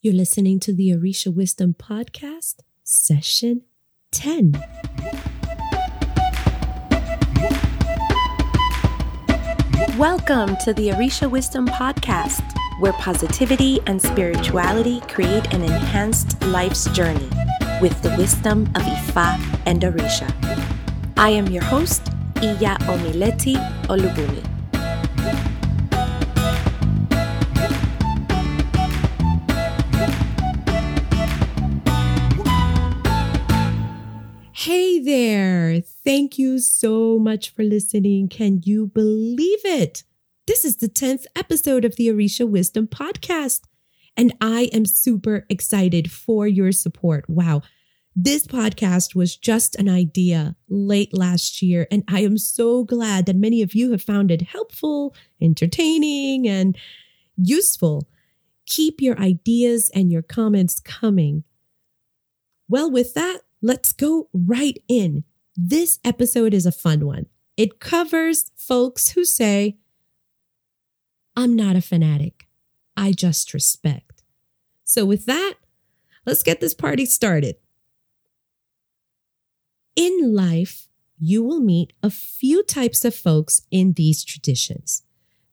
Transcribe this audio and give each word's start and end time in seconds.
You're 0.00 0.14
listening 0.14 0.60
to 0.60 0.72
the 0.72 0.90
Orisha 0.90 1.34
Wisdom 1.34 1.74
Podcast, 1.74 2.60
Session 2.84 3.62
10. 4.12 4.52
Welcome 9.98 10.56
to 10.58 10.72
the 10.72 10.90
Orisha 10.94 11.28
Wisdom 11.28 11.66
Podcast, 11.66 12.44
where 12.78 12.92
positivity 12.92 13.80
and 13.88 14.00
spirituality 14.00 15.00
create 15.08 15.52
an 15.52 15.64
enhanced 15.64 16.40
life's 16.44 16.84
journey 16.90 17.28
with 17.82 18.00
the 18.02 18.14
wisdom 18.16 18.66
of 18.76 18.82
Ifa 18.82 19.58
and 19.66 19.82
Orisha. 19.82 20.30
I 21.16 21.30
am 21.30 21.48
your 21.48 21.64
host, 21.64 22.06
Iya 22.40 22.78
Omileti 22.82 23.56
Olubumi. 23.88 24.57
Hey 34.62 34.98
there! 34.98 35.80
Thank 35.80 36.36
you 36.36 36.58
so 36.58 37.16
much 37.16 37.50
for 37.50 37.62
listening. 37.62 38.28
Can 38.28 38.60
you 38.64 38.88
believe 38.88 39.64
it? 39.64 40.02
This 40.48 40.64
is 40.64 40.78
the 40.78 40.88
10th 40.88 41.26
episode 41.36 41.84
of 41.84 41.94
the 41.94 42.08
Orisha 42.08 42.44
Wisdom 42.44 42.88
Podcast, 42.88 43.60
and 44.16 44.34
I 44.40 44.62
am 44.72 44.84
super 44.84 45.46
excited 45.48 46.10
for 46.10 46.48
your 46.48 46.72
support. 46.72 47.30
Wow. 47.30 47.62
This 48.16 48.48
podcast 48.48 49.14
was 49.14 49.36
just 49.36 49.76
an 49.76 49.88
idea 49.88 50.56
late 50.68 51.16
last 51.16 51.62
year, 51.62 51.86
and 51.88 52.02
I 52.08 52.22
am 52.22 52.36
so 52.36 52.82
glad 52.82 53.26
that 53.26 53.36
many 53.36 53.62
of 53.62 53.76
you 53.76 53.92
have 53.92 54.02
found 54.02 54.32
it 54.32 54.42
helpful, 54.42 55.14
entertaining, 55.40 56.48
and 56.48 56.76
useful. 57.36 58.08
Keep 58.66 59.02
your 59.02 59.16
ideas 59.20 59.88
and 59.94 60.10
your 60.10 60.22
comments 60.22 60.80
coming. 60.80 61.44
Well, 62.68 62.90
with 62.90 63.14
that, 63.14 63.42
let's 63.62 63.92
go 63.92 64.28
right 64.32 64.78
in. 64.88 65.24
This 65.56 65.98
episode 66.04 66.54
is 66.54 66.66
a 66.66 66.72
fun 66.72 67.06
one. 67.06 67.26
It 67.56 67.80
covers 67.80 68.50
folks 68.56 69.10
who 69.10 69.24
say, 69.24 69.78
I'm 71.36 71.56
not 71.56 71.76
a 71.76 71.80
fanatic. 71.80 72.48
I 72.96 73.12
just 73.12 73.54
respect. 73.54 74.22
So, 74.84 75.04
with 75.04 75.26
that, 75.26 75.54
let's 76.24 76.42
get 76.42 76.60
this 76.60 76.74
party 76.74 77.06
started. 77.06 77.56
In 79.94 80.34
life, 80.34 80.88
you 81.18 81.42
will 81.42 81.60
meet 81.60 81.92
a 82.02 82.10
few 82.10 82.62
types 82.62 83.04
of 83.04 83.14
folks 83.14 83.62
in 83.70 83.94
these 83.94 84.24
traditions. 84.24 85.02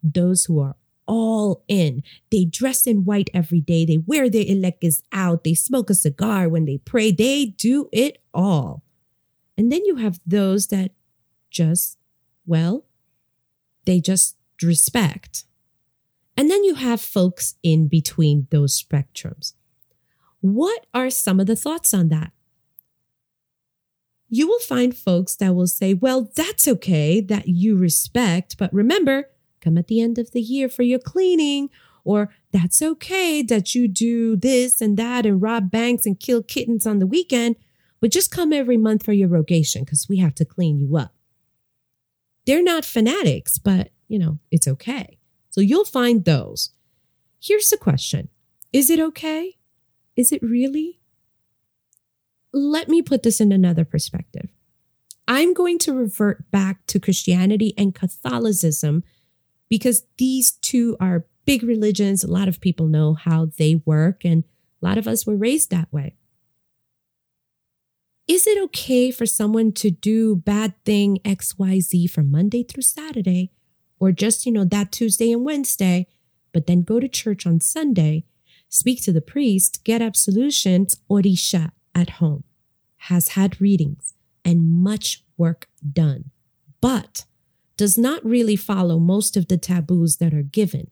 Those 0.03 0.45
who 0.45 0.59
are 0.59 0.75
all 1.07 1.63
in. 1.67 2.03
They 2.31 2.45
dress 2.45 2.87
in 2.87 3.05
white 3.05 3.29
every 3.33 3.61
day. 3.61 3.85
They 3.85 3.97
wear 3.97 4.29
their 4.29 4.45
elekes 4.45 5.01
out. 5.11 5.43
They 5.43 5.53
smoke 5.53 5.89
a 5.89 5.95
cigar 5.95 6.49
when 6.49 6.65
they 6.65 6.77
pray. 6.77 7.11
They 7.11 7.45
do 7.45 7.89
it 7.91 8.19
all. 8.33 8.83
And 9.57 9.71
then 9.71 9.85
you 9.85 9.97
have 9.97 10.19
those 10.25 10.67
that 10.67 10.91
just, 11.49 11.97
well, 12.45 12.85
they 13.85 13.99
just 13.99 14.35
respect. 14.61 15.45
And 16.37 16.49
then 16.49 16.63
you 16.63 16.75
have 16.75 16.99
folks 16.99 17.55
in 17.63 17.87
between 17.87 18.47
those 18.51 18.81
spectrums. 18.81 19.53
What 20.41 20.85
are 20.93 21.09
some 21.09 21.39
of 21.39 21.47
the 21.47 21.55
thoughts 21.55 21.93
on 21.93 22.09
that? 22.09 22.31
You 24.27 24.47
will 24.47 24.59
find 24.59 24.95
folks 24.95 25.35
that 25.35 25.55
will 25.55 25.67
say, 25.67 25.93
well, 25.93 26.29
that's 26.35 26.67
okay 26.67 27.21
that 27.21 27.47
you 27.47 27.77
respect, 27.77 28.57
but 28.57 28.73
remember, 28.73 29.29
come 29.65 29.77
at 29.77 29.87
the 29.87 29.99
end 29.99 30.17
of 30.17 30.31
the 30.31 30.41
year 30.41 30.69
for 30.69 30.83
your 30.83 30.99
cleaning, 30.99 31.69
or 32.03 32.29
that's 32.51 32.81
okay 32.81 33.41
that 33.41 33.75
you 33.75 33.87
do 33.87 34.35
this 34.37 34.79
and 34.79 34.95
that 34.95 35.25
and 35.25 35.41
rob 35.41 35.71
banks 35.71 36.05
and 36.05 36.19
kill 36.19 36.43
kittens 36.43 36.85
on 36.85 36.99
the 36.99 37.07
weekend, 37.07 37.55
but 37.99 38.11
just 38.11 38.31
come 38.31 38.53
every 38.53 38.77
month 38.77 39.03
for 39.03 39.11
your 39.11 39.27
rogation 39.27 39.83
because 39.83 40.07
we 40.07 40.17
have 40.19 40.35
to 40.35 40.45
clean 40.45 40.79
you 40.79 40.95
up. 40.95 41.13
They're 42.45 42.63
not 42.63 42.85
fanatics, 42.85 43.57
but 43.57 43.89
you 44.07 44.19
know, 44.19 44.39
it's 44.51 44.67
okay. 44.67 45.17
So 45.49 45.61
you'll 45.61 45.85
find 45.85 46.23
those. 46.23 46.71
Here's 47.41 47.69
the 47.69 47.77
question 47.77 48.29
Is 48.71 48.89
it 48.89 48.99
okay? 48.99 49.57
Is 50.15 50.31
it 50.31 50.41
really? 50.41 50.99
Let 52.53 52.87
me 52.87 53.01
put 53.01 53.23
this 53.23 53.41
in 53.41 53.51
another 53.51 53.83
perspective. 53.83 54.49
I'm 55.27 55.53
going 55.53 55.79
to 55.79 55.93
revert 55.93 56.49
back 56.51 56.85
to 56.87 56.99
Christianity 56.99 57.73
and 57.77 57.95
Catholicism 57.95 59.03
because 59.69 60.03
these 60.17 60.51
two 60.51 60.95
are 60.99 61.25
big 61.45 61.63
religions. 61.63 62.23
A 62.23 62.31
lot 62.31 62.47
of 62.47 62.61
people 62.61 62.87
know 62.87 63.13
how 63.13 63.47
they 63.57 63.75
work, 63.85 64.25
and 64.25 64.43
a 64.81 64.85
lot 64.85 64.97
of 64.97 65.07
us 65.07 65.25
were 65.25 65.35
raised 65.35 65.69
that 65.71 65.91
way. 65.91 66.15
Is 68.27 68.47
it 68.47 68.61
okay 68.63 69.11
for 69.11 69.27
someone 69.27 69.71
to 69.73 69.91
do 69.91 70.35
bad 70.35 70.73
thing 70.83 71.19
XYZ 71.23 72.09
from 72.09 72.31
Monday 72.31 72.63
through 72.63 72.83
Saturday, 72.83 73.51
or 73.99 74.11
just, 74.11 74.45
you 74.45 74.51
know, 74.51 74.65
that 74.65 74.91
Tuesday 74.91 75.31
and 75.31 75.45
Wednesday, 75.45 76.07
but 76.51 76.65
then 76.65 76.81
go 76.81 76.99
to 76.99 77.07
church 77.07 77.45
on 77.45 77.59
Sunday, 77.59 78.25
speak 78.67 79.03
to 79.03 79.11
the 79.11 79.21
priest, 79.21 79.83
get 79.83 80.01
absolution, 80.01 80.87
Orisha 81.09 81.71
at 81.93 82.11
home, 82.11 82.43
has 82.97 83.29
had 83.29 83.61
readings 83.61 84.15
and 84.43 84.69
much 84.83 85.23
work 85.37 85.67
done. 85.93 86.31
But 86.81 87.25
does 87.77 87.97
not 87.97 88.25
really 88.25 88.55
follow 88.55 88.99
most 88.99 89.35
of 89.35 89.47
the 89.47 89.57
taboos 89.57 90.17
that 90.17 90.33
are 90.33 90.41
given. 90.41 90.89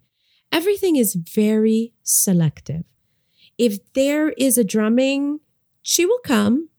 Everything 0.52 0.96
is 0.96 1.16
very 1.16 1.94
selective. 2.04 2.84
If 3.58 3.80
there 3.94 4.30
is 4.32 4.58
a 4.58 4.64
drumming, 4.64 5.40
she 5.82 6.06
will 6.06 6.20
come. 6.24 6.70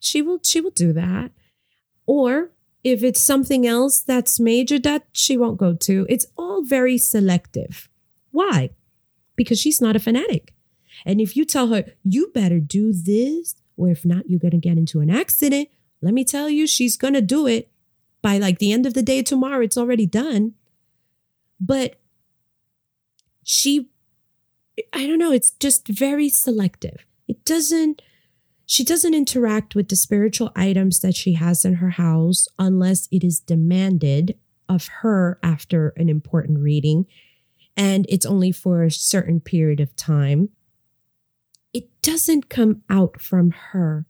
She 0.00 0.22
will 0.22 0.40
she 0.42 0.60
will 0.60 0.70
do 0.70 0.92
that. 0.92 1.32
Or 2.06 2.50
if 2.82 3.02
it's 3.02 3.20
something 3.20 3.66
else 3.66 4.00
that's 4.00 4.38
major 4.38 4.78
that 4.80 5.06
she 5.12 5.36
won't 5.36 5.58
go 5.58 5.74
to, 5.74 6.06
it's 6.08 6.26
all 6.36 6.62
very 6.62 6.98
selective. 6.98 7.88
Why? 8.30 8.70
Because 9.36 9.58
she's 9.58 9.80
not 9.80 9.96
a 9.96 10.00
fanatic. 10.00 10.54
And 11.06 11.20
if 11.20 11.36
you 11.36 11.44
tell 11.44 11.68
her, 11.68 11.84
you 12.04 12.30
better 12.34 12.60
do 12.60 12.92
this, 12.92 13.54
or 13.76 13.88
if 13.88 14.04
not, 14.04 14.28
you're 14.28 14.38
going 14.38 14.52
to 14.52 14.58
get 14.58 14.76
into 14.76 15.00
an 15.00 15.10
accident, 15.10 15.68
let 16.02 16.14
me 16.14 16.24
tell 16.24 16.50
you, 16.50 16.66
she's 16.66 16.96
going 16.96 17.14
to 17.14 17.22
do 17.22 17.46
it 17.46 17.70
by 18.24 18.38
like 18.38 18.58
the 18.58 18.72
end 18.72 18.86
of 18.86 18.94
the 18.94 19.02
day 19.02 19.22
tomorrow, 19.22 19.60
it's 19.60 19.76
already 19.76 20.06
done. 20.06 20.54
But 21.60 22.00
she, 23.42 23.90
I 24.94 25.06
don't 25.06 25.18
know, 25.18 25.30
it's 25.30 25.50
just 25.50 25.86
very 25.86 26.30
selective. 26.30 27.04
It 27.28 27.44
doesn't, 27.44 28.00
she 28.64 28.82
doesn't 28.82 29.12
interact 29.12 29.74
with 29.74 29.90
the 29.90 29.96
spiritual 29.96 30.50
items 30.56 31.00
that 31.00 31.14
she 31.14 31.34
has 31.34 31.66
in 31.66 31.74
her 31.74 31.90
house 31.90 32.48
unless 32.58 33.08
it 33.12 33.22
is 33.24 33.40
demanded 33.40 34.38
of 34.70 34.88
her 35.02 35.38
after 35.42 35.92
an 35.98 36.08
important 36.08 36.60
reading. 36.60 37.04
And 37.76 38.06
it's 38.08 38.24
only 38.24 38.52
for 38.52 38.84
a 38.84 38.90
certain 38.90 39.38
period 39.38 39.80
of 39.80 39.94
time. 39.96 40.48
It 41.74 41.90
doesn't 42.00 42.48
come 42.48 42.84
out 42.88 43.20
from 43.20 43.50
her 43.72 44.06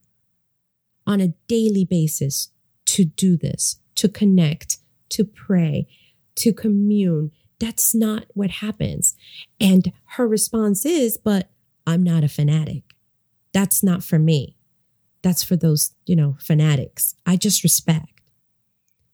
on 1.05 1.19
a 1.19 1.33
daily 1.49 1.83
basis 1.83 2.51
to 2.85 3.03
do 3.03 3.35
this 3.35 3.81
to 3.95 4.09
connect, 4.09 4.77
to 5.09 5.23
pray, 5.23 5.87
to 6.35 6.53
commune. 6.53 7.31
That's 7.59 7.95
not 7.95 8.25
what 8.33 8.49
happens. 8.51 9.15
And 9.59 9.91
her 10.15 10.27
response 10.27 10.85
is, 10.85 11.17
but 11.17 11.49
I'm 11.87 12.03
not 12.03 12.23
a 12.23 12.27
fanatic. 12.27 12.83
That's 13.53 13.81
not 13.81 14.03
for 14.03 14.19
me. 14.19 14.57
That's 15.21 15.43
for 15.43 15.55
those, 15.55 15.93
you 16.05 16.15
know, 16.15 16.37
fanatics. 16.39 17.15
I 17.25 17.37
just 17.37 17.63
respect. 17.63 18.21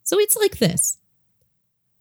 So 0.03 0.19
it's 0.19 0.35
like 0.35 0.57
this. 0.57 0.97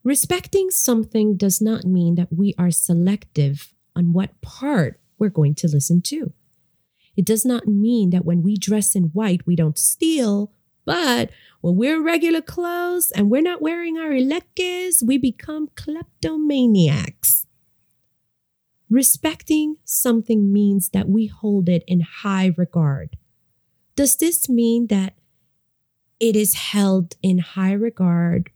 Respecting 0.03 0.71
something 0.71 1.37
does 1.37 1.61
not 1.61 1.85
mean 1.85 2.15
that 2.15 2.33
we 2.33 2.55
are 2.59 2.71
selective 2.71 3.75
on 3.95 4.13
what 4.13 4.41
part 4.41 4.99
we're 5.19 5.29
going 5.29 5.55
to 5.57 5.69
listen 5.69 6.01
to. 6.03 6.33
It 7.17 7.27
does 7.27 7.45
not 7.45 7.69
mean 7.69 8.11
that 8.11 8.25
when 8.25 8.43
we 8.43 8.57
dress 8.57 8.97
in 8.97 9.05
white, 9.13 9.47
we 9.47 9.55
don't 9.55 9.79
steal 9.79 10.53
but 10.85 11.31
when 11.61 11.77
we're 11.77 12.03
regular 12.03 12.43
clothes 12.43 13.11
and 13.11 13.31
we're 13.31 13.43
not 13.43 13.63
wearing 13.63 13.99
our 13.99 14.13
elekes, 14.13 15.03
we 15.03 15.19
become 15.19 15.69
kleptomaniacs. 15.77 17.47
Respecting 18.89 19.77
something 19.85 20.53
means 20.53 20.89
that 20.91 21.09
we 21.09 21.27
hold 21.27 21.69
it 21.69 21.85
in 21.87 22.01
high 22.01 22.53
regard. 22.57 23.17
Does 23.95 24.17
this 24.17 24.49
mean 24.49 24.89
that 24.89 25.15
it 26.19 26.35
is 26.35 26.55
held 26.55 27.15
in 27.23 27.39
high 27.39 27.73
regard 27.73 28.51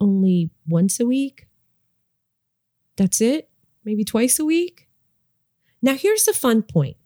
only 0.00 0.50
once 0.68 1.00
a 1.00 1.06
week? 1.06 1.46
That's 2.96 3.20
it? 3.20 3.50
Maybe 3.84 4.04
twice 4.04 4.38
a 4.38 4.44
week? 4.44 4.88
Now, 5.82 5.94
here's 5.94 6.24
the 6.24 6.32
fun 6.32 6.62
point 6.62 6.96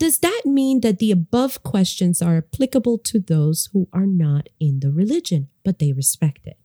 does 0.00 0.18
that 0.18 0.42
mean 0.44 0.80
that 0.80 0.98
the 0.98 1.12
above 1.12 1.62
questions 1.62 2.20
are 2.20 2.38
applicable 2.38 2.98
to 2.98 3.20
those 3.20 3.68
who 3.72 3.86
are 3.92 4.06
not 4.06 4.48
in 4.58 4.80
the 4.80 4.90
religion, 4.90 5.48
but 5.62 5.78
they 5.78 5.92
respect 5.92 6.44
it? 6.44 6.56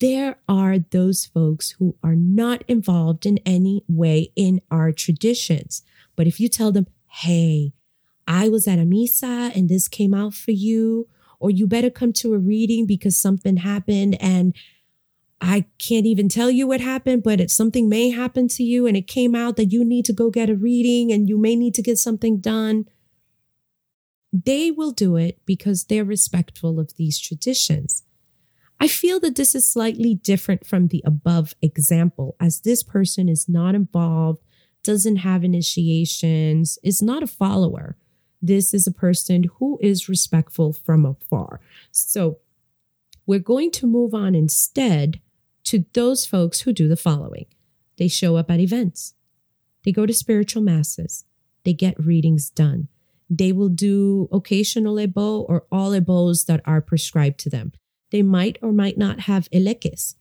there 0.00 0.36
are 0.48 0.78
those 0.78 1.26
folks 1.26 1.72
who 1.72 1.96
are 2.02 2.16
not 2.16 2.62
involved 2.68 3.24
in 3.24 3.38
any 3.46 3.82
way 3.88 4.30
in 4.36 4.60
our 4.70 4.92
traditions. 4.92 5.82
But 6.16 6.26
if 6.26 6.38
you 6.38 6.48
tell 6.48 6.72
them, 6.72 6.86
hey, 7.08 7.72
I 8.28 8.48
was 8.48 8.68
at 8.68 8.78
a 8.78 8.82
misa 8.82 9.54
and 9.56 9.68
this 9.68 9.88
came 9.88 10.12
out 10.12 10.34
for 10.34 10.50
you, 10.50 11.08
or 11.40 11.50
you 11.50 11.66
better 11.66 11.90
come 11.90 12.12
to 12.14 12.34
a 12.34 12.38
reading 12.38 12.86
because 12.86 13.16
something 13.16 13.58
happened 13.58 14.16
and 14.20 14.54
I 15.40 15.66
can't 15.78 16.06
even 16.06 16.28
tell 16.28 16.50
you 16.50 16.66
what 16.66 16.80
happened, 16.80 17.22
but 17.22 17.40
it, 17.40 17.50
something 17.50 17.88
may 17.88 18.10
happen 18.10 18.48
to 18.48 18.62
you 18.62 18.86
and 18.86 18.96
it 18.96 19.06
came 19.06 19.34
out 19.34 19.56
that 19.56 19.72
you 19.72 19.84
need 19.84 20.04
to 20.06 20.12
go 20.12 20.30
get 20.30 20.48
a 20.48 20.54
reading 20.54 21.12
and 21.12 21.28
you 21.28 21.36
may 21.36 21.54
need 21.54 21.74
to 21.74 21.82
get 21.82 21.98
something 21.98 22.40
done. 22.40 22.86
They 24.32 24.70
will 24.70 24.92
do 24.92 25.16
it 25.16 25.40
because 25.44 25.84
they're 25.84 26.04
respectful 26.04 26.80
of 26.80 26.94
these 26.96 27.18
traditions. 27.18 28.02
I 28.80 28.88
feel 28.88 29.20
that 29.20 29.36
this 29.36 29.54
is 29.54 29.66
slightly 29.66 30.14
different 30.14 30.66
from 30.66 30.88
the 30.88 31.02
above 31.06 31.54
example, 31.62 32.36
as 32.40 32.60
this 32.60 32.82
person 32.82 33.28
is 33.28 33.48
not 33.48 33.74
involved, 33.74 34.42
doesn't 34.82 35.16
have 35.16 35.44
initiations, 35.44 36.78
is 36.82 37.02
not 37.02 37.22
a 37.22 37.26
follower. 37.26 37.96
This 38.42 38.74
is 38.74 38.86
a 38.86 38.92
person 38.92 39.44
who 39.58 39.78
is 39.82 40.08
respectful 40.08 40.72
from 40.72 41.06
afar. 41.06 41.60
So 41.90 42.38
we're 43.26 43.38
going 43.38 43.70
to 43.72 43.86
move 43.86 44.14
on 44.14 44.34
instead 44.34 45.20
to 45.66 45.84
those 45.92 46.26
folks 46.26 46.60
who 46.60 46.72
do 46.72 46.88
the 46.88 46.96
following 46.96 47.46
they 47.98 48.08
show 48.08 48.36
up 48.36 48.50
at 48.50 48.60
events, 48.60 49.14
they 49.84 49.92
go 49.92 50.04
to 50.04 50.12
spiritual 50.12 50.62
masses, 50.62 51.24
they 51.64 51.72
get 51.72 51.98
readings 51.98 52.50
done. 52.50 52.88
They 53.28 53.52
will 53.52 53.68
do 53.68 54.28
occasional 54.30 55.00
ebo 55.00 55.40
or 55.40 55.66
all 55.72 55.90
ebos 55.90 56.46
that 56.46 56.60
are 56.64 56.80
prescribed 56.80 57.40
to 57.40 57.50
them. 57.50 57.72
They 58.10 58.22
might 58.22 58.58
or 58.62 58.72
might 58.72 58.98
not 58.98 59.20
have 59.20 59.50
elekes. 59.50 60.14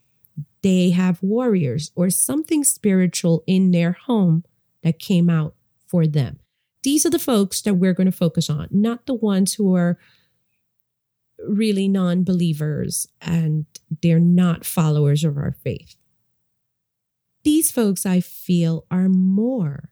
They 0.63 0.89
have 0.89 1.21
warriors 1.21 1.92
or 1.95 2.09
something 2.09 2.63
spiritual 2.63 3.44
in 3.45 3.71
their 3.71 3.92
home 3.92 4.44
that 4.81 5.00
came 5.00 5.30
out 5.30 5.53
for 5.86 6.07
them. 6.07 6.39
These 6.83 7.06
are 7.06 7.12
the 7.12 7.19
folks 7.19 7.62
that 7.62 7.75
we're 7.75 7.94
going 7.94 8.06
to 8.06 8.12
focus 8.12 8.50
on, 8.50 8.68
not 8.71 9.06
the 9.06 9.13
ones 9.13 9.53
who 9.53 9.75
are 9.75 10.00
really 11.39 11.87
non 11.87 12.23
believers 12.23 13.07
and 13.21 13.65
they're 14.01 14.19
not 14.19 14.65
followers 14.65 15.23
of 15.23 15.37
our 15.37 15.51
faith. 15.51 15.95
These 17.43 17.71
folks, 17.71 18.05
I 18.05 18.21
feel, 18.21 18.85
are 18.89 19.09
more 19.09 19.91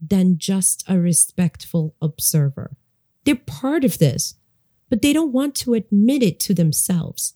than 0.00 0.38
just 0.38 0.84
a 0.88 0.98
respectful 0.98 1.94
observer. 2.00 2.76
They're 3.24 3.36
part 3.36 3.84
of 3.84 3.98
this, 3.98 4.34
but 4.88 5.02
they 5.02 5.12
don't 5.12 5.32
want 5.32 5.54
to 5.56 5.74
admit 5.74 6.22
it 6.22 6.40
to 6.40 6.54
themselves. 6.54 7.34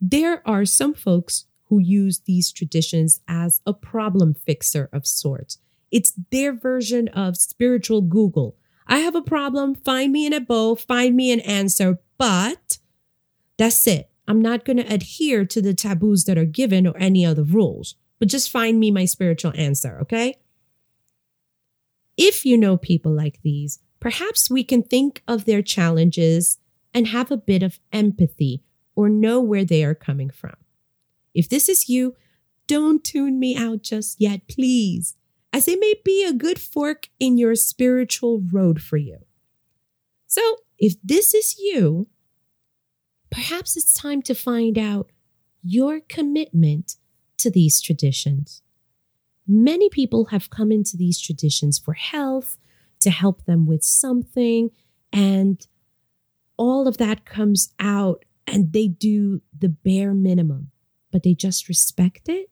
There 0.00 0.42
are 0.46 0.64
some 0.64 0.94
folks 0.94 1.46
who 1.64 1.78
use 1.78 2.20
these 2.20 2.50
traditions 2.50 3.20
as 3.28 3.60
a 3.66 3.72
problem 3.72 4.34
fixer 4.34 4.88
of 4.92 5.06
sorts. 5.06 5.58
It's 5.90 6.14
their 6.30 6.52
version 6.52 7.08
of 7.08 7.36
spiritual 7.36 8.02
Google. 8.02 8.56
I 8.86 8.98
have 8.98 9.14
a 9.14 9.22
problem, 9.22 9.74
find 9.74 10.12
me 10.12 10.26
an 10.26 10.32
ebo, 10.32 10.74
find 10.74 11.14
me 11.14 11.30
an 11.30 11.40
answer, 11.40 11.98
but 12.18 12.78
that's 13.56 13.86
it. 13.86 14.10
I'm 14.26 14.42
not 14.42 14.64
going 14.64 14.76
to 14.76 14.92
adhere 14.92 15.44
to 15.46 15.62
the 15.62 15.72
taboos 15.72 16.24
that 16.24 16.36
are 16.36 16.44
given 16.44 16.86
or 16.86 16.96
any 16.98 17.24
other 17.24 17.42
rules, 17.42 17.94
but 18.18 18.28
just 18.28 18.50
find 18.50 18.78
me 18.78 18.90
my 18.90 19.06
spiritual 19.06 19.52
answer, 19.56 19.98
okay? 20.02 20.36
If 22.16 22.44
you 22.44 22.58
know 22.58 22.76
people 22.76 23.12
like 23.12 23.40
these, 23.42 23.78
perhaps 24.00 24.50
we 24.50 24.64
can 24.64 24.82
think 24.82 25.22
of 25.26 25.44
their 25.44 25.62
challenges 25.62 26.58
and 26.92 27.06
have 27.06 27.30
a 27.30 27.36
bit 27.36 27.62
of 27.62 27.80
empathy 27.92 28.62
or 28.94 29.08
know 29.08 29.40
where 29.40 29.64
they 29.64 29.84
are 29.84 29.94
coming 29.94 30.28
from. 30.28 30.56
If 31.34 31.48
this 31.48 31.68
is 31.68 31.88
you, 31.88 32.16
don't 32.66 33.02
tune 33.02 33.38
me 33.38 33.56
out 33.56 33.82
just 33.82 34.20
yet, 34.20 34.46
please, 34.48 35.16
as 35.52 35.68
it 35.68 35.80
may 35.80 35.94
be 36.04 36.24
a 36.24 36.32
good 36.32 36.60
fork 36.60 37.08
in 37.18 37.38
your 37.38 37.54
spiritual 37.54 38.42
road 38.52 38.82
for 38.82 38.96
you. 38.96 39.18
So, 40.26 40.42
if 40.78 40.94
this 41.02 41.34
is 41.34 41.56
you, 41.58 42.08
perhaps 43.30 43.76
it's 43.76 43.92
time 43.92 44.22
to 44.22 44.34
find 44.34 44.78
out 44.78 45.10
your 45.62 46.00
commitment 46.00 46.96
to 47.38 47.50
these 47.50 47.80
traditions. 47.80 48.62
Many 49.46 49.88
people 49.88 50.26
have 50.26 50.50
come 50.50 50.70
into 50.70 50.96
these 50.96 51.20
traditions 51.20 51.78
for 51.78 51.94
health, 51.94 52.56
to 53.00 53.10
help 53.10 53.44
them 53.44 53.66
with 53.66 53.84
something, 53.84 54.70
and 55.12 55.66
all 56.56 56.88
of 56.88 56.98
that 56.98 57.24
comes 57.24 57.72
out 57.78 58.24
and 58.46 58.72
they 58.72 58.88
do 58.88 59.40
the 59.56 59.68
bare 59.68 60.14
minimum, 60.14 60.70
but 61.12 61.22
they 61.22 61.34
just 61.34 61.68
respect 61.68 62.28
it. 62.28 62.50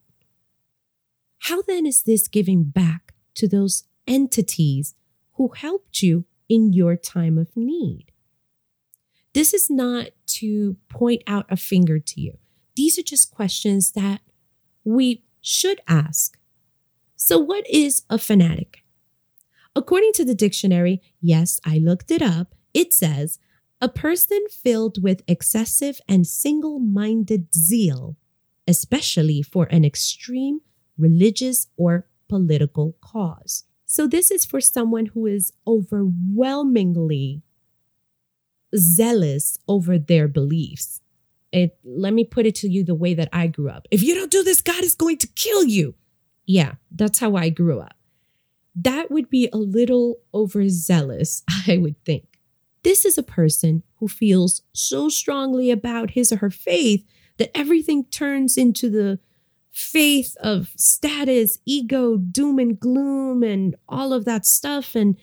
How 1.41 1.63
then 1.63 1.87
is 1.87 2.03
this 2.03 2.29
giving 2.29 2.65
back 2.65 3.15
to 3.35 3.49
those 3.49 3.85
entities 4.07 4.95
who 5.33 5.49
helped 5.57 6.03
you 6.03 6.25
in 6.49 6.73
your 6.73 6.97
time 6.97 7.39
of 7.39 7.49
need? 7.57 8.13
This 9.37 9.53
is 9.53 9.69
not 9.69 10.13
to 10.39 10.79
point 10.89 11.23
out 11.27 11.45
a 11.51 11.59
finger 11.59 11.99
to 11.99 12.21
you. 12.23 12.39
These 12.75 12.99
are 12.99 13.03
just 13.03 13.35
questions 13.35 13.93
that 13.93 14.23
we 14.83 15.25
should 15.43 15.79
ask. 15.87 16.39
So, 17.17 17.39
what 17.39 17.69
is 17.69 18.05
a 18.09 18.17
fanatic? 18.17 18.83
According 19.75 20.13
to 20.15 20.25
the 20.25 20.35
dictionary, 20.35 21.03
yes, 21.21 21.61
I 21.67 21.77
looked 21.77 22.11
it 22.11 22.23
up, 22.23 22.55
it 22.73 22.95
says 22.95 23.39
a 23.79 23.91
person 23.91 24.43
filled 24.51 25.03
with 25.03 25.23
excessive 25.29 26.01
and 26.09 26.27
single 26.27 26.79
minded 26.79 27.55
zeal, 27.55 28.17
especially 28.67 29.43
for 29.43 29.67
an 29.67 29.85
extreme 29.85 30.61
religious 30.97 31.67
or 31.77 32.07
political 32.31 32.97
cause. 33.03 33.65
So, 33.85 34.07
this 34.07 34.31
is 34.31 34.47
for 34.47 34.63
someone 34.63 35.11
who 35.13 35.27
is 35.27 35.53
overwhelmingly 35.67 37.43
zealous 38.75 39.59
over 39.69 39.99
their 39.99 40.29
beliefs. 40.29 41.01
It, 41.53 41.79
let 41.85 42.13
me 42.13 42.25
put 42.25 42.47
it 42.47 42.55
to 42.57 42.69
you 42.69 42.85
the 42.85 42.95
way 42.95 43.15
that 43.15 43.29
I 43.33 43.47
grew 43.47 43.71
up. 43.71 43.87
If 43.91 44.03
you 44.03 44.15
don't 44.15 44.31
do 44.31 44.43
this, 44.43 44.61
God 44.61 44.83
is 44.83 44.95
going 44.95 45.19
to 45.19 45.29
kill 45.29 45.65
you. 45.65 45.95
Yeah, 46.45 46.75
that's 46.91 47.19
how 47.19 47.37
I 47.37 47.49
grew 47.49 47.81
up. 47.81 47.95
That 48.75 49.11
would 49.11 49.31
be 49.31 49.49
a 49.53 49.57
little 49.57 50.17
overzealous, 50.35 51.43
I 51.69 51.79
would 51.79 52.03
think. 52.05 52.25
This 52.83 53.05
is 53.05 53.19
a 53.19 53.23
person 53.23 53.83
who 53.97 54.09
feels 54.09 54.63
so 54.73 55.09
strongly 55.09 55.71
about 55.71 56.11
his 56.11 56.31
or 56.31 56.37
her 56.37 56.51
faith 56.51 57.05
that 57.39 57.57
everything 57.57 58.05
turns 58.05 58.57
into 58.57 58.89
the 58.91 59.19
faith 59.73 60.37
of 60.41 60.71
status, 60.77 61.59
ego, 61.67 62.17
doom 62.17 62.59
and 62.59 62.79
gloom, 62.79 63.43
and 63.43 63.77
all 63.89 64.13
of 64.13 64.25
that 64.25 64.47
stuff. 64.47 64.95
And 64.95 65.17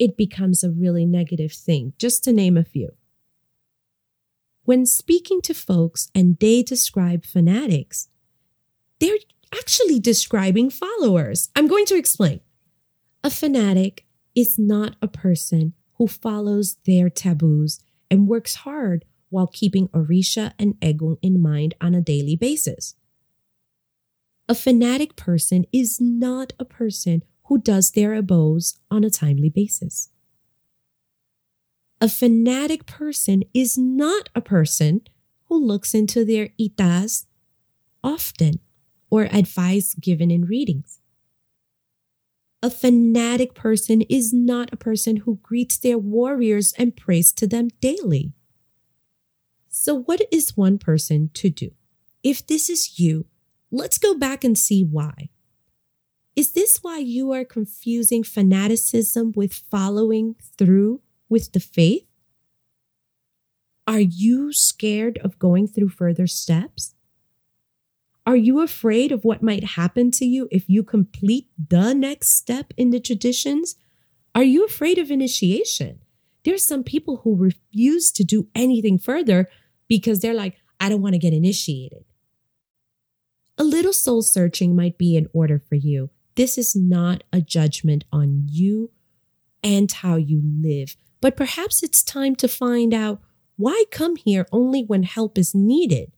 it 0.00 0.16
becomes 0.16 0.64
a 0.64 0.70
really 0.70 1.04
negative 1.04 1.52
thing, 1.52 1.92
just 1.98 2.24
to 2.24 2.32
name 2.32 2.56
a 2.56 2.64
few. 2.64 2.88
When 4.64 4.86
speaking 4.86 5.42
to 5.42 5.54
folks 5.54 6.10
and 6.14 6.38
they 6.40 6.62
describe 6.62 7.26
fanatics, 7.26 8.08
they're 8.98 9.18
actually 9.54 10.00
describing 10.00 10.70
followers. 10.70 11.50
I'm 11.54 11.68
going 11.68 11.84
to 11.86 11.96
explain. 11.96 12.40
A 13.22 13.30
fanatic 13.30 14.06
is 14.34 14.58
not 14.58 14.96
a 15.02 15.08
person 15.08 15.74
who 15.98 16.08
follows 16.08 16.78
their 16.86 17.10
taboos 17.10 17.80
and 18.10 18.26
works 18.26 18.54
hard 18.56 19.04
while 19.28 19.48
keeping 19.48 19.88
Orisha 19.88 20.52
and 20.58 20.74
Egun 20.80 21.18
in 21.20 21.42
mind 21.42 21.74
on 21.80 21.94
a 21.94 22.00
daily 22.00 22.36
basis. 22.36 22.94
A 24.48 24.54
fanatic 24.54 25.14
person 25.14 25.66
is 25.72 26.00
not 26.00 26.54
a 26.58 26.64
person 26.64 27.22
who 27.50 27.58
does 27.58 27.90
their 27.90 28.10
ebos 28.22 28.78
on 28.92 29.02
a 29.02 29.10
timely 29.10 29.48
basis. 29.50 30.10
A 32.00 32.08
fanatic 32.08 32.86
person 32.86 33.42
is 33.52 33.76
not 33.76 34.28
a 34.36 34.40
person 34.40 35.00
who 35.46 35.58
looks 35.58 35.92
into 35.92 36.24
their 36.24 36.50
itas 36.60 37.26
often 38.04 38.60
or 39.10 39.24
advice 39.24 39.94
given 39.94 40.30
in 40.30 40.44
readings. 40.44 41.00
A 42.62 42.70
fanatic 42.70 43.52
person 43.52 44.02
is 44.02 44.32
not 44.32 44.72
a 44.72 44.76
person 44.76 45.16
who 45.16 45.40
greets 45.42 45.76
their 45.76 45.98
warriors 45.98 46.72
and 46.78 46.96
prays 46.96 47.32
to 47.32 47.48
them 47.48 47.66
daily. 47.80 48.32
So, 49.68 50.02
what 50.02 50.20
is 50.30 50.56
one 50.56 50.78
person 50.78 51.30
to 51.34 51.50
do? 51.50 51.72
If 52.22 52.46
this 52.46 52.70
is 52.70 53.00
you, 53.00 53.26
let's 53.72 53.98
go 53.98 54.16
back 54.16 54.44
and 54.44 54.56
see 54.56 54.84
why. 54.84 55.30
Is 56.36 56.52
this 56.52 56.78
why 56.82 56.98
you 56.98 57.32
are 57.32 57.44
confusing 57.44 58.22
fanaticism 58.22 59.32
with 59.34 59.52
following 59.52 60.36
through 60.56 61.00
with 61.28 61.52
the 61.52 61.60
faith? 61.60 62.06
Are 63.86 64.00
you 64.00 64.52
scared 64.52 65.18
of 65.18 65.38
going 65.38 65.66
through 65.66 65.88
further 65.88 66.26
steps? 66.26 66.94
Are 68.26 68.36
you 68.36 68.60
afraid 68.60 69.10
of 69.10 69.24
what 69.24 69.42
might 69.42 69.64
happen 69.64 70.10
to 70.12 70.24
you 70.24 70.46
if 70.52 70.68
you 70.68 70.84
complete 70.84 71.48
the 71.68 71.94
next 71.94 72.36
step 72.36 72.72
in 72.76 72.90
the 72.90 73.00
traditions? 73.00 73.74
Are 74.34 74.44
you 74.44 74.64
afraid 74.64 74.98
of 74.98 75.10
initiation? 75.10 76.00
There 76.44 76.54
are 76.54 76.58
some 76.58 76.84
people 76.84 77.18
who 77.18 77.34
refuse 77.34 78.12
to 78.12 78.22
do 78.22 78.48
anything 78.54 78.98
further 78.98 79.48
because 79.88 80.20
they're 80.20 80.34
like, 80.34 80.56
I 80.78 80.88
don't 80.88 81.02
want 81.02 81.14
to 81.14 81.18
get 81.18 81.32
initiated. 81.32 82.04
A 83.58 83.64
little 83.64 83.92
soul 83.92 84.22
searching 84.22 84.76
might 84.76 84.96
be 84.96 85.16
in 85.16 85.26
order 85.32 85.58
for 85.58 85.74
you. 85.74 86.10
This 86.40 86.56
is 86.56 86.74
not 86.74 87.22
a 87.34 87.42
judgment 87.42 88.04
on 88.10 88.46
you 88.48 88.92
and 89.62 89.92
how 89.92 90.16
you 90.16 90.40
live, 90.42 90.96
but 91.20 91.36
perhaps 91.36 91.82
it's 91.82 92.02
time 92.02 92.34
to 92.36 92.48
find 92.48 92.94
out 92.94 93.20
why 93.56 93.84
come 93.90 94.16
here 94.16 94.46
only 94.50 94.82
when 94.82 95.02
help 95.02 95.36
is 95.36 95.54
needed, 95.54 96.12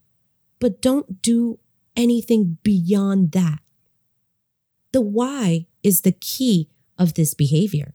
but 0.60 0.80
don't 0.80 1.22
do 1.22 1.58
anything 1.96 2.58
beyond 2.62 3.32
that. 3.32 3.58
The 4.92 5.00
why 5.00 5.66
is 5.82 6.02
the 6.02 6.12
key 6.12 6.70
of 6.96 7.14
this 7.14 7.34
behavior. 7.34 7.92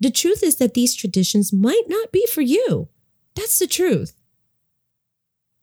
The 0.00 0.10
truth 0.10 0.42
is 0.42 0.56
that 0.56 0.72
these 0.72 0.94
traditions 0.94 1.52
might 1.52 1.84
not 1.86 2.12
be 2.12 2.26
for 2.28 2.40
you. 2.40 2.88
That's 3.34 3.58
the 3.58 3.66
truth. 3.66 4.14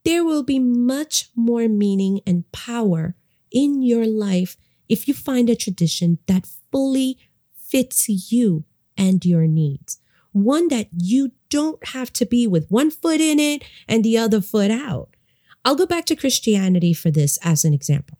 There 0.05 0.23
will 0.23 0.43
be 0.43 0.59
much 0.59 1.31
more 1.35 1.67
meaning 1.67 2.21
and 2.27 2.51
power 2.51 3.15
in 3.51 3.81
your 3.81 4.05
life 4.05 4.55
if 4.89 5.07
you 5.07 5.13
find 5.13 5.49
a 5.49 5.55
tradition 5.55 6.17
that 6.27 6.47
fully 6.71 7.17
fits 7.53 8.09
you 8.31 8.65
and 8.97 9.23
your 9.23 9.47
needs. 9.47 9.99
One 10.31 10.67
that 10.67 10.89
you 10.95 11.31
don't 11.49 11.83
have 11.89 12.11
to 12.13 12.25
be 12.25 12.47
with 12.47 12.69
one 12.69 12.91
foot 12.91 13.21
in 13.21 13.39
it 13.39 13.63
and 13.87 14.03
the 14.03 14.17
other 14.17 14.41
foot 14.41 14.71
out. 14.71 15.15
I'll 15.63 15.75
go 15.75 15.85
back 15.85 16.05
to 16.05 16.15
Christianity 16.15 16.93
for 16.93 17.11
this 17.11 17.37
as 17.43 17.63
an 17.63 17.73
example. 17.73 18.17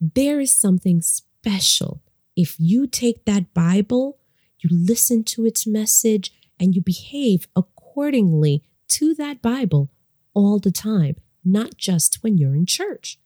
There 0.00 0.40
is 0.40 0.52
something 0.52 1.00
special 1.00 2.02
if 2.36 2.56
you 2.58 2.86
take 2.86 3.24
that 3.24 3.54
Bible, 3.54 4.18
you 4.58 4.68
listen 4.70 5.24
to 5.24 5.46
its 5.46 5.66
message, 5.66 6.32
and 6.60 6.74
you 6.74 6.82
behave 6.82 7.48
accordingly 7.56 8.62
to 8.88 9.14
that 9.14 9.40
Bible 9.40 9.90
all 10.34 10.58
the 10.58 10.70
time, 10.70 11.16
not 11.44 11.76
just 11.78 12.22
when 12.22 12.36
you're 12.36 12.54
in 12.54 12.66
church. 12.66 13.18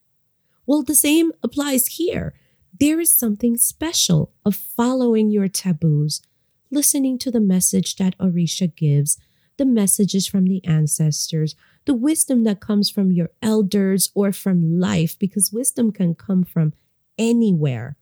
Well, 0.65 0.83
the 0.83 0.95
same 0.95 1.31
applies 1.43 1.87
here. 1.87 2.33
There 2.79 2.99
is 2.99 3.13
something 3.13 3.57
special 3.57 4.31
of 4.45 4.55
following 4.55 5.29
your 5.29 5.47
taboos, 5.47 6.21
listening 6.69 7.17
to 7.19 7.31
the 7.31 7.39
message 7.39 7.95
that 7.97 8.17
Orisha 8.17 8.73
gives, 8.75 9.17
the 9.57 9.65
messages 9.65 10.27
from 10.27 10.45
the 10.45 10.63
ancestors, 10.65 11.55
the 11.85 11.93
wisdom 11.93 12.43
that 12.43 12.61
comes 12.61 12.89
from 12.89 13.11
your 13.11 13.29
elders 13.41 14.09
or 14.15 14.31
from 14.31 14.79
life, 14.79 15.17
because 15.19 15.51
wisdom 15.51 15.91
can 15.91 16.15
come 16.15 16.43
from 16.43 16.73
anywhere, 17.17 17.97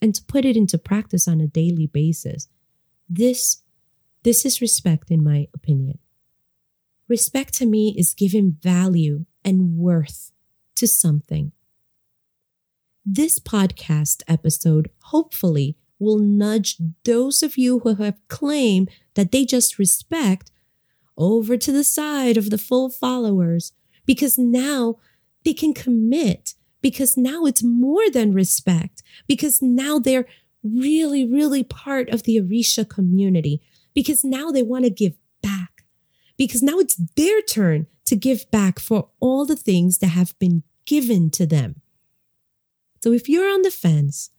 and 0.00 0.14
to 0.14 0.22
put 0.22 0.44
it 0.44 0.56
into 0.56 0.78
practice 0.78 1.26
on 1.26 1.40
a 1.40 1.46
daily 1.46 1.86
basis. 1.86 2.48
This, 3.08 3.62
this 4.22 4.44
is 4.46 4.60
respect, 4.60 5.10
in 5.10 5.22
my 5.22 5.48
opinion. 5.54 5.98
Respect 7.08 7.52
to 7.54 7.66
me 7.66 7.94
is 7.98 8.14
giving 8.14 8.52
value 8.52 9.26
and 9.44 9.76
worth 9.76 10.30
to 10.76 10.86
something. 10.86 11.52
This 13.06 13.38
podcast 13.38 14.22
episode 14.26 14.88
hopefully 15.02 15.76
will 15.98 16.18
nudge 16.18 16.78
those 17.04 17.42
of 17.42 17.58
you 17.58 17.80
who 17.80 17.96
have 17.96 18.16
claimed 18.28 18.88
that 19.12 19.30
they 19.30 19.44
just 19.44 19.78
respect 19.78 20.50
over 21.18 21.58
to 21.58 21.70
the 21.70 21.84
side 21.84 22.38
of 22.38 22.48
the 22.48 22.56
full 22.56 22.88
followers. 22.88 23.72
Because 24.06 24.38
now 24.38 24.96
they 25.44 25.52
can 25.52 25.74
commit. 25.74 26.54
Because 26.80 27.14
now 27.14 27.44
it's 27.44 27.62
more 27.62 28.08
than 28.08 28.32
respect. 28.32 29.02
Because 29.28 29.60
now 29.60 29.98
they're 29.98 30.26
really, 30.62 31.26
really 31.26 31.62
part 31.62 32.08
of 32.08 32.22
the 32.22 32.40
Orisha 32.40 32.88
community. 32.88 33.60
Because 33.92 34.24
now 34.24 34.50
they 34.50 34.62
want 34.62 34.84
to 34.84 34.90
give 34.90 35.14
back. 35.42 35.84
Because 36.38 36.62
now 36.62 36.78
it's 36.78 36.96
their 37.16 37.42
turn 37.42 37.86
to 38.06 38.16
give 38.16 38.50
back 38.50 38.78
for 38.78 39.10
all 39.20 39.44
the 39.44 39.56
things 39.56 39.98
that 39.98 40.08
have 40.08 40.38
been 40.38 40.62
given 40.86 41.30
to 41.32 41.44
them. 41.44 41.82
So 43.04 43.12
if 43.12 43.28
you're 43.28 43.52
on 43.52 43.60
the 43.60 43.70
fence, 43.70 44.30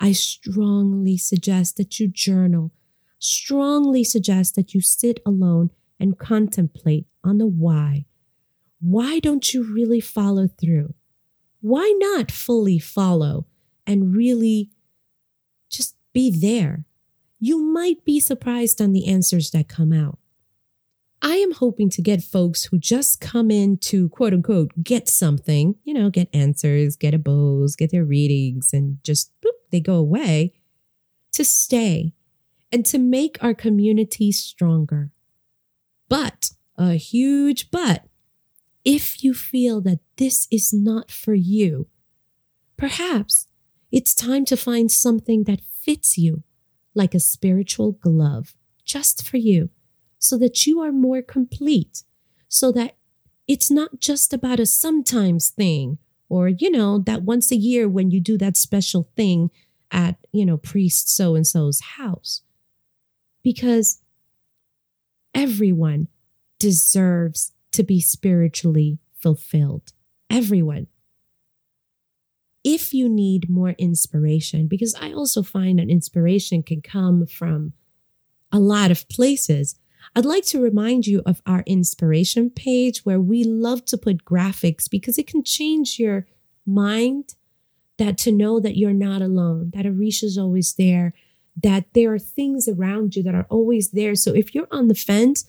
I 0.00 0.10
strongly 0.10 1.16
suggest 1.16 1.76
that 1.76 2.00
you 2.00 2.08
journal, 2.08 2.72
strongly 3.20 4.02
suggest 4.02 4.56
that 4.56 4.74
you 4.74 4.80
sit 4.80 5.20
alone 5.24 5.70
and 6.00 6.18
contemplate 6.18 7.06
on 7.22 7.38
the 7.38 7.46
why. 7.46 8.06
Why 8.80 9.20
don't 9.20 9.54
you 9.54 9.62
really 9.62 10.00
follow 10.00 10.48
through? 10.48 10.94
Why 11.60 11.94
not 11.96 12.32
fully 12.32 12.80
follow 12.80 13.46
and 13.86 14.16
really 14.16 14.72
just 15.70 15.94
be 16.12 16.28
there? 16.28 16.86
You 17.38 17.62
might 17.62 18.04
be 18.04 18.18
surprised 18.18 18.82
on 18.82 18.94
the 18.94 19.06
answers 19.06 19.52
that 19.52 19.68
come 19.68 19.92
out. 19.92 20.18
I 21.20 21.36
am 21.36 21.52
hoping 21.52 21.90
to 21.90 22.02
get 22.02 22.22
folks 22.22 22.64
who 22.64 22.78
just 22.78 23.20
come 23.20 23.50
in 23.50 23.78
to 23.78 24.08
quote 24.10 24.32
unquote 24.32 24.70
get 24.82 25.08
something, 25.08 25.74
you 25.84 25.92
know, 25.92 26.10
get 26.10 26.28
answers, 26.32 26.96
get 26.96 27.14
ebos, 27.14 27.76
get 27.76 27.90
their 27.90 28.04
readings, 28.04 28.70
and 28.72 28.98
just 29.02 29.32
boop, 29.44 29.50
they 29.70 29.80
go 29.80 29.94
away 29.94 30.54
to 31.32 31.44
stay 31.44 32.12
and 32.70 32.86
to 32.86 32.98
make 32.98 33.42
our 33.42 33.54
community 33.54 34.30
stronger. 34.30 35.10
But, 36.08 36.52
a 36.76 36.94
huge 36.94 37.70
but, 37.70 38.04
if 38.84 39.24
you 39.24 39.34
feel 39.34 39.80
that 39.82 40.00
this 40.16 40.46
is 40.50 40.72
not 40.72 41.10
for 41.10 41.34
you, 41.34 41.88
perhaps 42.76 43.48
it's 43.90 44.14
time 44.14 44.44
to 44.46 44.56
find 44.56 44.90
something 44.90 45.44
that 45.44 45.60
fits 45.60 46.16
you 46.16 46.44
like 46.94 47.14
a 47.14 47.20
spiritual 47.20 47.92
glove 47.92 48.54
just 48.84 49.26
for 49.26 49.36
you 49.36 49.70
so 50.18 50.36
that 50.38 50.66
you 50.66 50.80
are 50.80 50.92
more 50.92 51.22
complete, 51.22 52.02
so 52.48 52.72
that 52.72 52.96
it's 53.46 53.70
not 53.70 54.00
just 54.00 54.32
about 54.32 54.60
a 54.60 54.66
sometimes 54.66 55.50
thing 55.50 55.98
or, 56.28 56.48
you 56.48 56.70
know, 56.70 56.98
that 56.98 57.22
once 57.22 57.50
a 57.50 57.56
year 57.56 57.88
when 57.88 58.10
you 58.10 58.20
do 58.20 58.36
that 58.36 58.56
special 58.56 59.08
thing 59.16 59.50
at, 59.90 60.16
you 60.32 60.44
know, 60.44 60.58
priest 60.58 61.08
so 61.08 61.34
and 61.34 61.46
so's 61.46 61.80
house. 61.96 62.42
Because 63.42 64.02
everyone 65.34 66.08
deserves 66.58 67.52
to 67.72 67.82
be 67.82 68.00
spiritually 68.00 68.98
fulfilled. 69.14 69.92
Everyone. 70.28 70.88
If 72.64 72.92
you 72.92 73.08
need 73.08 73.48
more 73.48 73.70
inspiration, 73.78 74.66
because 74.66 74.94
I 75.00 75.12
also 75.12 75.42
find 75.42 75.78
that 75.78 75.88
inspiration 75.88 76.62
can 76.62 76.82
come 76.82 77.26
from 77.26 77.72
a 78.52 78.58
lot 78.58 78.90
of 78.90 79.08
places, 79.08 79.76
I'd 80.18 80.24
like 80.24 80.46
to 80.46 80.60
remind 80.60 81.06
you 81.06 81.22
of 81.24 81.40
our 81.46 81.62
inspiration 81.64 82.50
page 82.50 83.06
where 83.06 83.20
we 83.20 83.44
love 83.44 83.84
to 83.84 83.96
put 83.96 84.24
graphics 84.24 84.90
because 84.90 85.16
it 85.16 85.28
can 85.28 85.44
change 85.44 86.00
your 86.00 86.26
mind 86.66 87.36
that 87.98 88.18
to 88.18 88.32
know 88.32 88.58
that 88.58 88.76
you're 88.76 88.92
not 88.92 89.22
alone, 89.22 89.70
that 89.76 89.86
Orisha's 89.86 90.36
always 90.36 90.74
there, 90.74 91.14
that 91.62 91.84
there 91.94 92.12
are 92.12 92.18
things 92.18 92.66
around 92.66 93.14
you 93.14 93.22
that 93.22 93.36
are 93.36 93.46
always 93.48 93.92
there. 93.92 94.16
So 94.16 94.34
if 94.34 94.56
you're 94.56 94.66
on 94.72 94.88
the 94.88 94.96
fence, 94.96 95.44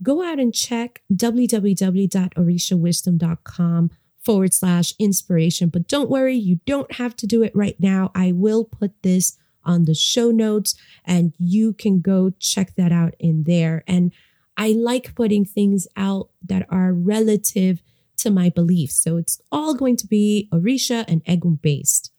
go 0.00 0.22
out 0.22 0.38
and 0.38 0.54
check 0.54 1.02
www.orishawisdom.com 1.12 3.90
forward 4.20 4.54
slash 4.54 4.94
inspiration. 5.00 5.68
But 5.68 5.88
don't 5.88 6.08
worry, 6.08 6.36
you 6.36 6.60
don't 6.64 6.92
have 6.92 7.16
to 7.16 7.26
do 7.26 7.42
it 7.42 7.50
right 7.56 7.74
now. 7.80 8.12
I 8.14 8.30
will 8.30 8.64
put 8.64 9.02
this 9.02 9.36
on 9.64 9.84
the 9.84 9.94
show 9.94 10.30
notes 10.30 10.74
and 11.04 11.34
you 11.38 11.72
can 11.72 12.00
go 12.00 12.30
check 12.38 12.74
that 12.76 12.92
out 12.92 13.14
in 13.18 13.44
there. 13.44 13.84
And 13.86 14.12
I 14.56 14.72
like 14.72 15.14
putting 15.14 15.44
things 15.44 15.86
out 15.96 16.30
that 16.46 16.66
are 16.68 16.92
relative 16.92 17.82
to 18.18 18.30
my 18.30 18.50
beliefs. 18.50 18.96
So 18.96 19.16
it's 19.16 19.40
all 19.50 19.74
going 19.74 19.96
to 19.96 20.06
be 20.06 20.48
Orisha 20.52 21.04
and 21.08 21.24
Egun 21.24 21.60
based. 21.60 22.12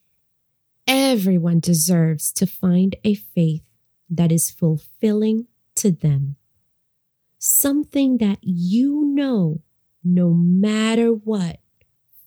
Everyone 0.88 1.60
deserves 1.60 2.32
to 2.34 2.48
find 2.48 2.96
a 3.04 3.14
faith 3.14 3.64
that 4.10 4.32
is 4.32 4.50
fulfilling 4.50 5.48
to 5.76 5.92
them. 5.92 6.36
Something 7.38 8.18
that 8.18 8.40
you 8.42 9.06
know, 9.06 9.62
no 10.04 10.34
matter 10.34 11.10
what, 11.10 11.60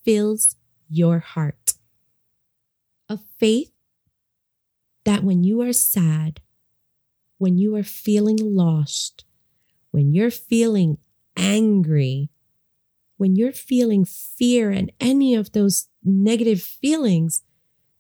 fills 0.05 0.57
your 0.89 1.19
heart. 1.19 1.75
A 3.09 3.19
faith 3.39 3.74
that 5.05 5.23
when 5.23 5.45
you 5.45 5.61
are 5.63 5.73
sad, 5.73 6.41
when 7.39 7.59
you 7.59 7.77
are 7.77 7.83
feeling 7.83 8.39
lost, 8.41 9.25
when 9.91 10.13
you're 10.13 10.31
feeling 10.31 10.99
angry, 11.37 12.31
when 13.17 13.37
you're 13.37 13.53
feeling 13.53 14.05
fear 14.05 14.71
and 14.71 14.91
any 15.01 15.35
of 15.35 15.53
those 15.53 15.89
negative 16.03 16.61
feelings, 16.61 17.43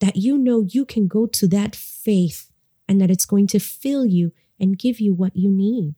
that 0.00 0.16
you 0.16 0.36
know 0.36 0.66
you 0.68 0.84
can 0.84 1.06
go 1.06 1.26
to 1.26 1.46
that 1.48 1.76
faith 1.76 2.50
and 2.88 3.00
that 3.00 3.10
it's 3.10 3.26
going 3.26 3.46
to 3.46 3.58
fill 3.58 4.04
you 4.04 4.32
and 4.58 4.78
give 4.78 5.00
you 5.00 5.14
what 5.14 5.36
you 5.36 5.50
need. 5.50 5.94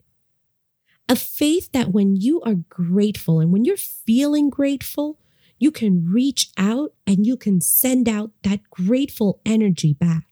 A 1.08 1.16
faith 1.16 1.70
that 1.72 1.92
when 1.92 2.16
you 2.16 2.40
are 2.42 2.54
grateful 2.68 3.40
and 3.40 3.52
when 3.52 3.64
you're 3.64 3.76
feeling 3.76 4.50
grateful, 4.50 5.18
you 5.58 5.70
can 5.70 6.10
reach 6.10 6.50
out 6.58 6.92
and 7.06 7.26
you 7.26 7.36
can 7.36 7.60
send 7.60 8.08
out 8.08 8.32
that 8.42 8.68
grateful 8.70 9.40
energy 9.46 9.94
back 9.94 10.25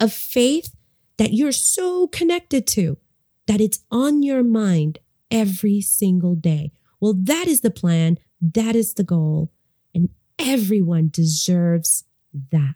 of 0.00 0.12
faith 0.12 0.74
that 1.16 1.32
you're 1.32 1.52
so 1.52 2.06
connected 2.08 2.66
to 2.66 2.98
that 3.46 3.60
it's 3.60 3.80
on 3.90 4.22
your 4.22 4.42
mind 4.42 4.98
every 5.30 5.80
single 5.80 6.34
day. 6.34 6.72
Well, 7.00 7.14
that 7.14 7.46
is 7.46 7.60
the 7.60 7.70
plan. 7.70 8.18
That 8.40 8.76
is 8.76 8.94
the 8.94 9.04
goal. 9.04 9.50
And 9.94 10.10
Everyone 10.38 11.08
deserves 11.12 12.04
that. 12.52 12.74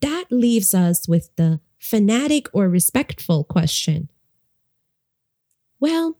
That 0.00 0.26
leaves 0.30 0.74
us 0.74 1.06
with 1.06 1.34
the 1.36 1.60
fanatic 1.78 2.48
or 2.52 2.68
respectful 2.68 3.44
question. 3.44 4.08
Well, 5.80 6.18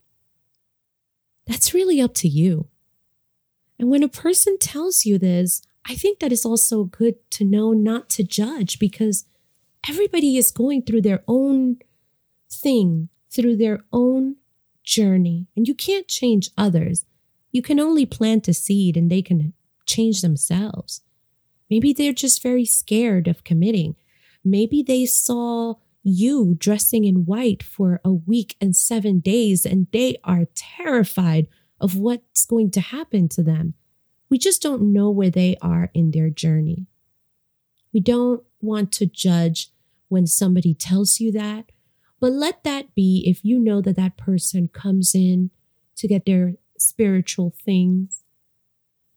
that's 1.46 1.74
really 1.74 2.00
up 2.00 2.14
to 2.14 2.28
you. 2.28 2.68
And 3.78 3.88
when 3.88 4.02
a 4.02 4.08
person 4.08 4.58
tells 4.58 5.06
you 5.06 5.18
this, 5.18 5.62
I 5.88 5.94
think 5.94 6.18
that 6.18 6.32
it's 6.32 6.44
also 6.44 6.84
good 6.84 7.14
to 7.32 7.44
know 7.44 7.72
not 7.72 8.10
to 8.10 8.24
judge 8.24 8.78
because 8.78 9.24
everybody 9.88 10.36
is 10.36 10.50
going 10.50 10.82
through 10.82 11.02
their 11.02 11.22
own 11.28 11.78
thing, 12.50 13.08
through 13.30 13.56
their 13.56 13.80
own 13.92 14.36
journey, 14.82 15.46
and 15.56 15.68
you 15.68 15.74
can't 15.74 16.08
change 16.08 16.50
others. 16.56 17.04
You 17.52 17.62
can 17.62 17.78
only 17.78 18.06
plant 18.06 18.48
a 18.48 18.54
seed 18.54 18.96
and 18.96 19.10
they 19.10 19.22
can 19.22 19.52
change 19.86 20.20
themselves. 20.20 21.02
Maybe 21.70 21.92
they're 21.92 22.12
just 22.12 22.42
very 22.42 22.64
scared 22.64 23.28
of 23.28 23.44
committing. 23.44 23.96
Maybe 24.44 24.82
they 24.82 25.04
saw 25.06 25.74
you 26.02 26.54
dressing 26.58 27.04
in 27.04 27.26
white 27.26 27.62
for 27.62 28.00
a 28.04 28.12
week 28.12 28.56
and 28.60 28.74
seven 28.74 29.20
days 29.20 29.66
and 29.66 29.86
they 29.92 30.16
are 30.24 30.46
terrified 30.54 31.48
of 31.80 31.96
what's 31.96 32.46
going 32.46 32.70
to 32.72 32.80
happen 32.80 33.28
to 33.28 33.42
them. 33.42 33.74
We 34.30 34.38
just 34.38 34.62
don't 34.62 34.92
know 34.92 35.10
where 35.10 35.30
they 35.30 35.56
are 35.60 35.90
in 35.94 36.10
their 36.10 36.30
journey. 36.30 36.86
We 37.92 38.00
don't 38.00 38.42
want 38.60 38.92
to 38.92 39.06
judge 39.06 39.70
when 40.08 40.26
somebody 40.26 40.74
tells 40.74 41.20
you 41.20 41.30
that, 41.32 41.70
but 42.20 42.32
let 42.32 42.64
that 42.64 42.94
be 42.94 43.22
if 43.26 43.44
you 43.44 43.58
know 43.58 43.80
that 43.80 43.96
that 43.96 44.16
person 44.16 44.68
comes 44.68 45.14
in 45.14 45.50
to 45.96 46.08
get 46.08 46.26
their 46.26 46.54
spiritual 46.78 47.54
things, 47.64 48.24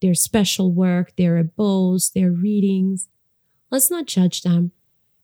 their 0.02 0.14
special 0.14 0.72
work, 0.72 1.16
their 1.16 1.42
ebos, 1.42 2.12
their 2.14 2.32
readings. 2.32 3.08
Let's 3.70 3.90
not 3.90 4.08
judge 4.08 4.42
them. 4.42 4.72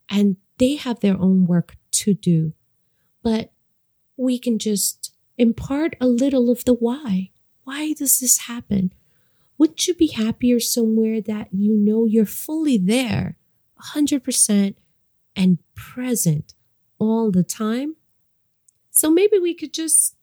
And 0.10 0.38
they 0.58 0.76
have 0.76 1.00
their 1.02 1.20
own 1.20 1.46
work 1.46 1.76
to 1.92 2.14
do. 2.14 2.54
But 3.24 3.52
we 4.16 4.40
can 4.40 4.58
just 4.58 5.16
impart 5.38 5.96
a 6.00 6.08
little 6.08 6.50
of 6.50 6.66
the 6.66 6.74
why. 6.74 7.32
Why 7.64 7.94
does 7.94 8.20
this 8.20 8.40
happen? 8.48 8.94
Wouldn't 9.58 9.88
you 9.88 9.94
be 9.94 10.08
happier 10.08 10.60
somewhere 10.60 11.22
that 11.22 11.50
you 11.52 11.76
know 11.76 12.06
you're 12.06 12.26
fully 12.26 12.78
there, 12.78 13.37
100% 13.94 14.76
and 15.36 15.58
present 15.76 16.54
all 17.00 17.32
the 17.32 17.44
time? 17.44 17.96
So 18.92 19.10
maybe 19.12 19.38
we 19.40 19.54
could 19.54 19.74
just 19.74 20.16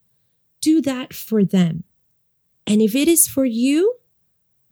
do 0.61 0.81
that 0.83 1.13
for 1.13 1.45
them. 1.45 1.85
And 2.67 2.81
if 2.81 2.95
it 2.95 3.09
is 3.09 3.29
for 3.29 3.45
you, 3.45 3.97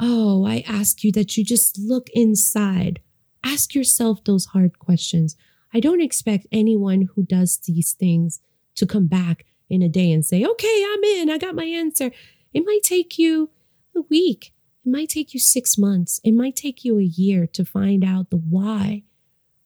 oh, 0.00 0.44
I 0.44 0.64
ask 0.66 1.04
you 1.04 1.12
that 1.12 1.36
you 1.36 1.44
just 1.44 1.78
look 1.78 2.08
inside. 2.10 3.00
Ask 3.44 3.74
yourself 3.74 4.24
those 4.24 4.46
hard 4.46 4.78
questions. 4.78 5.36
I 5.74 5.80
don't 5.80 6.02
expect 6.02 6.46
anyone 6.50 7.08
who 7.14 7.22
does 7.22 7.58
these 7.58 7.92
things 7.92 8.40
to 8.74 8.86
come 8.86 9.06
back 9.06 9.44
in 9.68 9.82
a 9.82 9.88
day 9.88 10.10
and 10.10 10.24
say, 10.24 10.44
okay, 10.44 10.86
I'm 10.92 11.04
in, 11.04 11.30
I 11.30 11.38
got 11.38 11.54
my 11.54 11.64
answer. 11.64 12.10
It 12.52 12.64
might 12.66 12.82
take 12.82 13.18
you 13.18 13.50
a 13.96 14.00
week. 14.02 14.51
It 14.84 14.90
might 14.90 15.08
take 15.08 15.32
you 15.32 15.40
six 15.40 15.78
months. 15.78 16.20
It 16.24 16.32
might 16.32 16.56
take 16.56 16.84
you 16.84 16.98
a 16.98 17.04
year 17.04 17.46
to 17.48 17.64
find 17.64 18.04
out 18.04 18.30
the 18.30 18.36
why. 18.36 19.04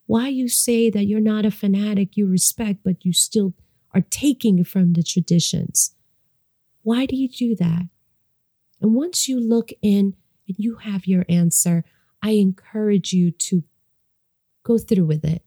Why 0.07 0.29
you 0.29 0.49
say 0.49 0.91
that 0.91 1.07
you're 1.07 1.21
not 1.21 1.47
a 1.47 1.51
fanatic 1.51 2.17
you 2.17 2.27
respect, 2.29 2.81
but 2.85 3.05
you 3.05 3.13
still 3.13 3.55
are 3.95 4.03
taking 4.03 4.63
from 4.63 4.93
the 4.93 5.03
traditions. 5.03 5.95
Why 6.83 7.07
do 7.07 7.17
you 7.17 7.29
do 7.29 7.57
that? 7.57 7.89
And 8.81 8.95
once 8.95 9.29
you 9.29 9.41
look 9.41 9.71
in 9.81 10.15
and 10.47 10.57
you 10.59 10.77
have 10.77 11.07
your 11.07 11.25
answer, 11.29 11.85
I 12.23 12.33
encourage 12.33 13.13
you 13.13 13.31
to 13.31 13.65
go 14.63 14.79
through 14.79 15.07
with 15.07 15.25
it, 15.25 15.43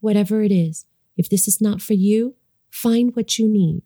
whatever 0.00 0.42
it 0.42 0.52
is. 0.52 0.86
If 1.16 1.28
this 1.28 1.48
is 1.48 1.60
not 1.60 1.82
for 1.82 1.94
you, 1.94 2.36
find 2.70 3.14
what 3.16 3.38
you 3.38 3.48
need. 3.48 3.82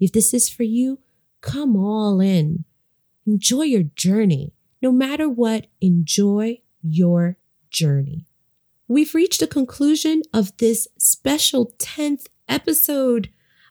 If 0.00 0.12
this 0.12 0.32
is 0.32 0.48
for 0.48 0.62
you, 0.62 0.98
come 1.42 1.76
all 1.76 2.20
in. 2.20 2.64
Enjoy 3.26 3.62
your 3.62 3.82
journey. 3.82 4.52
No 4.82 4.92
matter 4.92 5.28
what, 5.28 5.66
enjoy 5.80 6.60
your 6.82 7.36
journey. 7.70 8.26
We've 8.88 9.14
reached 9.14 9.38
the 9.40 9.46
conclusion 9.46 10.22
of 10.34 10.56
this 10.56 10.88
special 10.98 11.72
10th 11.78 12.26
episode 12.48 13.28